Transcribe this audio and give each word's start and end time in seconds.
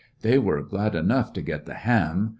They 0.23 0.39
were 0.39 0.63
glad 0.63 0.95
enough 0.95 1.31
to 1.33 1.43
get 1.43 1.67
the 1.67 1.75
ham. 1.75 2.29